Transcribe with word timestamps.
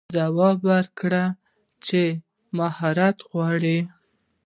ځواب 0.15 0.57
ورکول 0.69 1.15
څه 1.85 2.01
مهارت 2.57 3.17
غواړي؟ 3.29 3.79